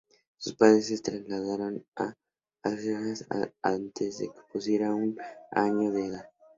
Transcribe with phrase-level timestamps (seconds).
[0.39, 2.15] Sus padres se trasladaron a
[2.63, 3.23] Algeciras
[3.61, 5.15] antes de que cumpliera un
[5.51, 6.27] año de edad.